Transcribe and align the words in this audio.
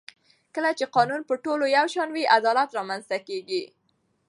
کله 0.55 0.71
چې 0.77 0.85
قانون 0.95 1.21
پر 1.27 1.37
ټولو 1.45 1.63
یو 1.77 1.85
شان 1.93 2.09
وي 2.11 2.23
عدالت 2.37 2.69
رامنځته 2.79 3.17
کېږي 3.27 3.63